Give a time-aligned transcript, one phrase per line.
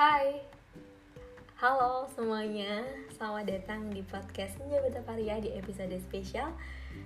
[0.00, 0.40] Hai,
[1.60, 2.88] halo semuanya,
[3.20, 6.56] selamat datang di podcast Senja Paria di episode spesial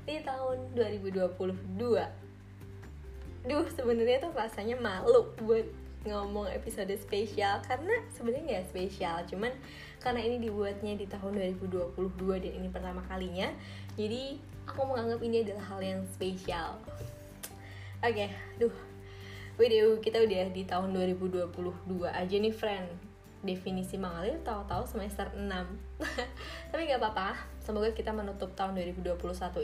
[0.06, 1.34] di tahun 2022
[3.50, 5.66] Duh, sebenarnya tuh rasanya malu buat
[6.07, 9.50] ngomong episode spesial karena sebenarnya nggak spesial cuman
[9.98, 11.98] karena ini dibuatnya di tahun 2022
[12.46, 13.50] dan ini pertama kalinya
[13.98, 14.38] jadi
[14.70, 16.79] aku menganggap ini adalah hal yang spesial.
[18.06, 18.30] Oke okay,
[18.62, 18.94] duh
[19.54, 21.46] Wideo kita udah di tahun 2022
[22.10, 22.90] aja nih friend.
[23.44, 25.44] Definisi mengalir tahu-tahu semester 6
[26.72, 27.38] Tapi gak apa-apa.
[27.60, 29.14] Semoga kita menutup tahun 2021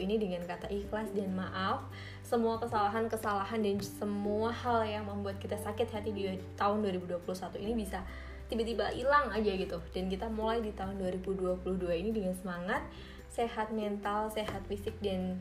[0.05, 1.89] ini dengan kata ikhlas dan maaf.
[2.23, 7.27] Semua kesalahan-kesalahan dan semua hal yang membuat kita sakit hati di tahun 2021
[7.59, 8.05] ini bisa
[8.47, 9.83] tiba-tiba hilang aja gitu.
[9.91, 11.67] Dan kita mulai di tahun 2022
[11.99, 12.87] ini dengan semangat
[13.31, 15.39] Sehat mental, sehat fisik dan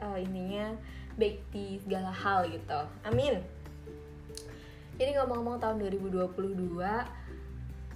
[0.00, 0.72] uh, ininya
[1.16, 2.80] baik di segala hal gitu.
[3.04, 3.40] Amin.
[4.96, 6.80] Jadi ngomong-ngomong tahun 2022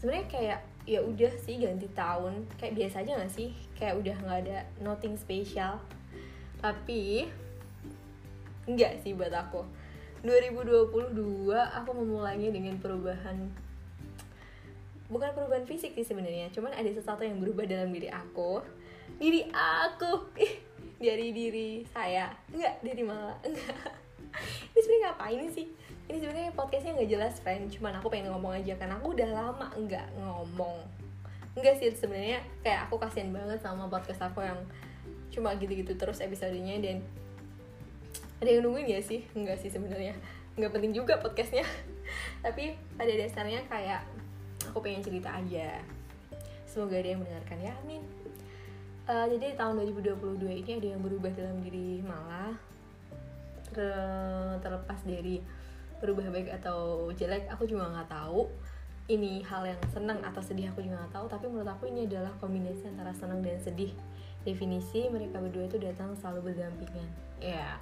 [0.00, 2.48] sebenarnya kayak ya udah sih ganti tahun.
[2.56, 3.52] Kayak biasa aja gak sih?
[3.76, 5.80] Kayak udah nggak ada nothing special.
[6.60, 7.28] Tapi
[8.68, 9.64] enggak sih buat aku.
[10.20, 13.48] 2022 aku memulainya dengan perubahan
[15.10, 16.52] bukan perubahan fisik sih sebenarnya.
[16.52, 18.60] Cuman ada sesuatu yang berubah dalam diri aku.
[19.16, 20.30] Diri aku
[21.00, 22.28] dari diri saya.
[22.52, 23.92] Enggak dari malah enggak.
[24.70, 25.66] Ini sebenarnya ngapain sih?
[26.06, 27.72] Ini sebenarnya podcastnya nggak jelas friend.
[27.72, 30.84] Cuman aku pengen ngomong aja karena aku udah lama enggak ngomong.
[31.56, 34.60] Enggak sih sebenarnya kayak aku kasihan banget sama podcast aku yang
[35.32, 37.00] cuma gitu-gitu terus episodenya dan
[38.44, 39.24] ada yang nungguin ya sih?
[39.32, 40.12] Enggak sih sebenarnya.
[40.60, 41.64] Nggak penting juga podcastnya.
[42.44, 44.04] Tapi pada dasarnya kayak
[44.68, 45.80] aku pengen cerita aja.
[46.68, 48.20] Semoga ada yang mendengarkan ya amin
[49.10, 52.54] uh, jadi tahun 2022 ini ada yang berubah dalam diri malah.
[54.62, 55.42] Terlepas dari
[56.00, 58.46] berubah baik atau jelek aku juga nggak tahu.
[59.10, 61.26] Ini hal yang senang atau sedih aku juga nggak tahu.
[61.26, 63.90] Tapi menurut aku ini adalah kombinasi antara senang dan sedih.
[64.46, 67.10] Definisi mereka berdua itu datang selalu berdampingan.
[67.42, 67.76] Ya.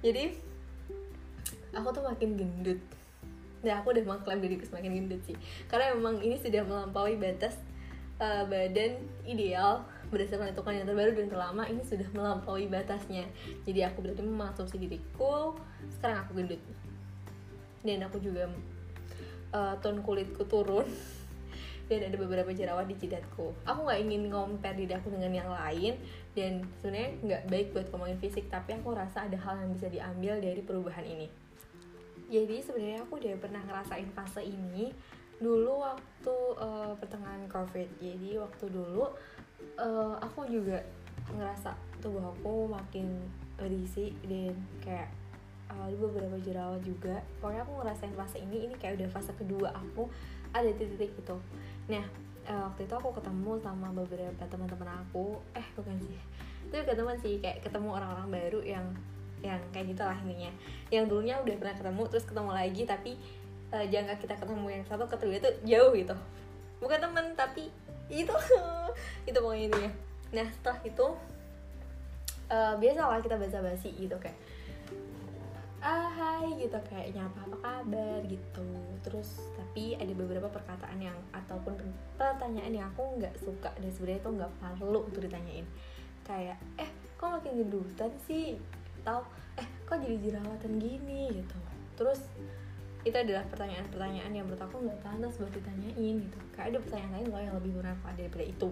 [0.00, 0.32] Jadi
[1.76, 2.80] aku tuh makin gendut.
[3.60, 5.36] Nah aku udah mengklaim diriku semakin gendut sih.
[5.68, 7.56] Karena memang ini sudah melampaui batas
[8.22, 13.24] uh, badan ideal berdasarkan hitungan yang terbaru dan terlama ini sudah melampaui batasnya.
[13.64, 15.56] Jadi aku berarti mengasumsi diriku
[15.98, 16.62] sekarang aku gendut.
[17.84, 18.50] Dan aku juga
[19.54, 20.84] uh, tone kulitku turun.
[21.88, 23.56] Dan ada beberapa jerawat di jidatku.
[23.64, 25.96] Aku nggak ingin compare diri aku dengan yang lain
[26.36, 30.36] dan sebenarnya nggak baik buat ngomongin fisik tapi aku rasa ada hal yang bisa diambil
[30.36, 31.32] dari perubahan ini.
[32.28, 34.92] Jadi sebenarnya aku udah pernah ngerasain fase ini
[35.40, 37.88] dulu waktu uh, pertengahan covid.
[37.98, 39.08] Jadi waktu dulu
[39.78, 40.80] uh, aku juga
[41.28, 43.06] ngerasa tubuh aku makin
[43.58, 45.10] berisi dan kayak
[45.70, 47.20] uh, beberapa jerawat juga.
[47.42, 50.06] Pokoknya aku ngerasain fase ini ini kayak udah fase kedua aku
[50.54, 51.36] ada titik-titik itu.
[51.90, 52.04] Nah
[52.48, 55.38] uh, waktu itu aku ketemu sama beberapa teman-teman aku.
[55.54, 56.18] Eh bukan sih.
[56.70, 58.86] Itu ketemu sih kayak ketemu orang-orang baru yang
[59.42, 60.50] yang kayak gitulah ininya
[60.90, 63.12] yang dulunya udah pernah ketemu terus ketemu lagi tapi
[63.70, 66.16] uh, jangka kita ketemu yang satu ketemu itu jauh gitu
[66.78, 67.70] bukan temen tapi
[68.08, 68.34] itu.
[69.28, 69.92] Itu pokoknya ini ya
[70.28, 71.06] nah setelah itu
[72.52, 74.36] uh, biasalah kita basa-basi gitu kayak
[75.78, 78.18] ah hai gitu kayak nyapa apa kabar?
[78.26, 78.66] gitu.
[79.06, 81.78] Terus tapi ada beberapa perkataan yang ataupun
[82.18, 85.66] pertanyaan yang aku nggak suka dan sebenarnya itu nggak perlu untuk ditanyain.
[86.26, 88.58] Kayak eh kok makin gendutan sih?
[89.00, 89.22] Atau
[89.54, 91.30] eh kok jadi jerawatan gini?
[91.30, 91.56] gitu.
[91.94, 92.26] Terus
[93.06, 96.38] itu adalah pertanyaan-pertanyaan yang menurut aku nggak pantas buat ditanyain gitu.
[96.54, 98.68] Kayak ada pertanyaan lain loh yang lebih bermanfaat daripada itu.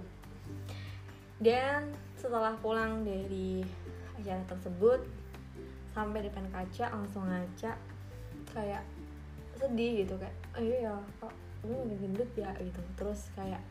[1.39, 1.81] Dan
[2.17, 3.63] setelah pulang dari
[4.17, 5.01] acara tersebut
[5.93, 7.73] sampai depan kaca langsung ngaca
[8.53, 8.83] kayak
[9.57, 11.33] sedih gitu kayak oh iya ya kok
[11.65, 12.51] udah gendut ya?
[12.59, 12.81] gitu.
[12.99, 13.63] Terus kayak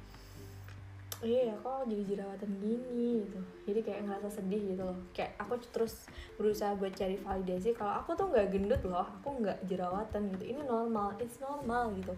[1.26, 3.26] iya ya kok jadi jerawatan gini?
[3.26, 3.40] Gitu.
[3.66, 4.98] Jadi kayak ngerasa sedih gitu loh.
[5.12, 6.06] Kayak aku terus
[6.38, 10.54] berusaha buat cari validasi kalau aku tuh nggak gendut loh aku nggak jerawatan gitu.
[10.54, 12.14] Ini normal it's normal gitu.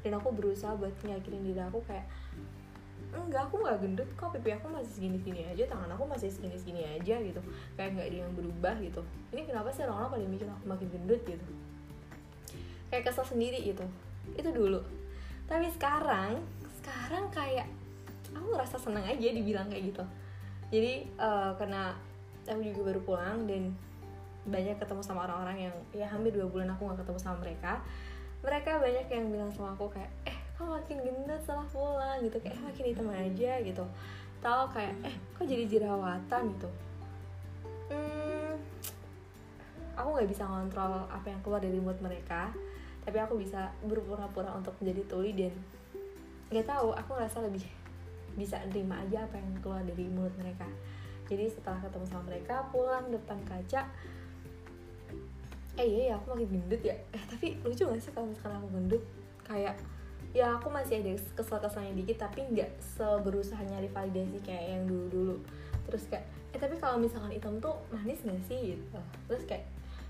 [0.00, 2.08] Dan aku berusaha buat nyakitin diri aku kayak
[3.16, 6.56] enggak aku nggak gendut kok pipi aku masih segini segini aja tangan aku masih segini
[6.56, 7.40] segini aja gitu.
[7.76, 9.00] Kayak nggak ada yang berubah gitu.
[9.36, 11.46] Ini kenapa sih orang-orang pada mikir aku makin gendut gitu?
[12.88, 13.84] Kayak kesel sendiri gitu.
[14.32, 14.80] Itu dulu.
[15.44, 16.40] Tapi sekarang
[16.82, 17.66] sekarang kayak
[18.36, 20.04] aku ngerasa seneng aja dibilang kayak gitu.
[20.70, 21.96] Jadi uh, karena
[22.46, 23.72] aku juga baru pulang dan
[24.46, 27.82] banyak ketemu sama orang-orang yang ya hampir dua bulan aku nggak ketemu sama mereka
[28.46, 32.36] mereka banyak yang bilang sama aku kayak eh kok makin gendut setelah pulang gitu.
[32.38, 33.84] Kayak eh, makin hitam aja gitu.
[34.38, 36.68] Tahu kayak eh kok jadi jerawatan gitu.
[37.90, 38.54] Hmm,
[39.96, 42.52] aku nggak bisa ngontrol apa yang keluar dari mulut mereka
[43.06, 45.54] tapi aku bisa berpura-pura untuk menjadi tuli dan
[46.50, 47.62] nggak tahu aku ngerasa lebih
[48.36, 50.68] bisa nerima aja apa yang keluar dari mulut mereka.
[51.26, 53.82] Jadi setelah ketemu sama mereka pulang depan kaca
[55.76, 56.96] eh iya ya aku makin gendut ya.
[57.12, 59.02] Eh tapi lucu gak sih kalau misalkan aku gendut?
[59.44, 59.76] Kayak
[60.32, 65.36] ya aku masih ada kesel-keselnya dikit tapi nggak seberusaha nyari validasi kayak yang dulu-dulu.
[65.88, 66.24] Terus kayak
[66.56, 68.76] eh tapi kalau misalkan hitam tuh manis gak sih?
[68.76, 69.00] Gitu.
[69.28, 69.64] Terus kayak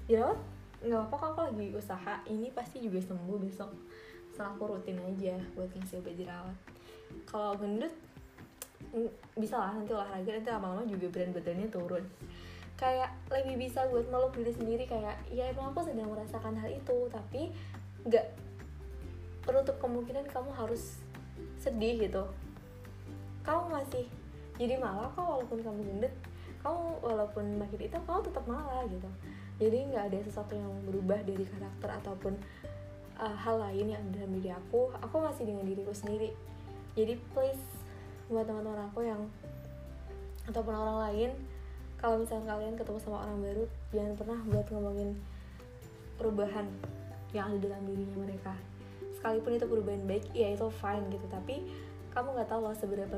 [0.06, 0.38] dirawat
[0.86, 2.14] nggak apa-apa kok aku lagi usaha.
[2.30, 3.70] Ini pasti juga sembuh besok.
[4.30, 6.56] Setelah aku rutin aja buat ngasih obat jerawat.
[7.26, 7.90] Kalau gendut
[9.36, 12.04] bisa lah nanti olahraga nanti lama-lama juga berat badannya turun.
[12.76, 17.08] Kayak lebih bisa buat meluk diri sendiri kayak ya emang aku sedang merasakan hal itu
[17.08, 17.52] tapi
[18.04, 18.26] nggak
[19.46, 21.00] penutup kemungkinan kamu harus
[21.60, 22.24] sedih gitu.
[23.42, 24.04] Kamu masih
[24.56, 26.14] jadi malah kok walaupun kamu gendut
[26.66, 29.10] kamu walaupun makin hitam kamu tetap malah gitu.
[29.56, 32.34] Jadi nggak ada sesuatu yang berubah dari karakter ataupun
[33.22, 34.90] uh, hal lain yang dalam diri aku.
[35.00, 36.34] Aku masih dengan diriku sendiri.
[36.98, 37.75] Jadi please
[38.26, 39.22] buat teman-teman aku yang
[40.46, 41.30] ataupun orang lain
[41.96, 45.10] kalau misalnya kalian ketemu sama orang baru jangan pernah buat ngomongin
[46.16, 46.66] perubahan
[47.34, 48.54] yang ada dalam dirinya mereka.
[49.16, 51.26] Sekalipun itu perubahan baik ya itu fine gitu.
[51.28, 51.64] Tapi
[52.12, 53.16] kamu nggak tahu loh seberapa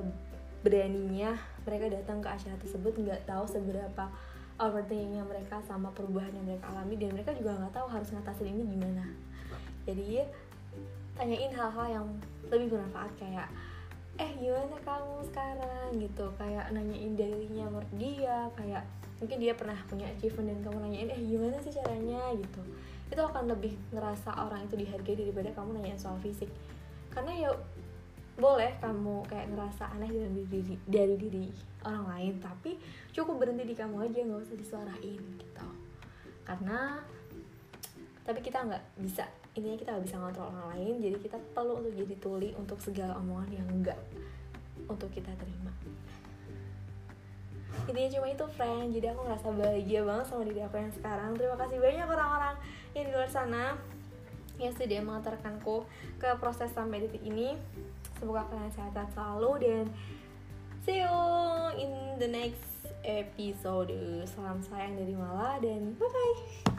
[0.62, 4.10] beraninya mereka datang ke acara tersebut nggak tahu seberapa
[4.58, 8.66] overthinkingnya mereka sama perubahan yang mereka alami dan mereka juga nggak tahu harus ngatasin ini
[8.66, 9.06] gimana
[9.86, 10.26] jadi
[11.14, 12.06] tanyain hal-hal yang
[12.50, 13.46] lebih bermanfaat kayak
[14.18, 15.88] eh gimana kamu sekarang?
[15.94, 18.82] Gitu kayak nanyain dailynya menurut dia kayak
[19.18, 22.20] mungkin dia pernah punya achievement dan kamu nanyain eh gimana sih caranya?
[22.34, 22.62] Gitu.
[23.08, 26.50] Itu akan lebih ngerasa orang itu dihargai daripada kamu nanyain soal fisik.
[27.14, 27.50] Karena ya
[28.38, 31.46] boleh kamu kayak ngerasa aneh dari diri dari diri
[31.82, 32.78] orang lain tapi
[33.10, 35.68] cukup berhenti di kamu aja nggak usah disuarain gitu.
[36.46, 37.02] Karena
[38.22, 39.26] tapi kita nggak bisa
[39.58, 43.18] intinya kita nggak bisa ngontrol orang lain jadi kita perlu untuk jadi tuli untuk segala
[43.18, 44.00] omongan yang enggak
[44.86, 45.74] untuk kita terima.
[47.86, 48.88] Intinya cuma itu friend.
[48.90, 51.30] Jadi aku ngerasa bahagia banget sama diri aku yang sekarang.
[51.36, 52.56] Terima kasih banyak orang-orang
[52.96, 53.64] yang di luar sana
[54.58, 55.86] yang sudah mengantarkanku
[56.18, 57.54] ke proses sampai detik ini.
[58.18, 59.84] Semoga kalian sehat-sehat selalu dan
[60.82, 61.18] see you
[61.78, 62.66] in the next
[63.06, 63.94] episode.
[64.26, 66.77] Salam sayang dari Mala dan bye bye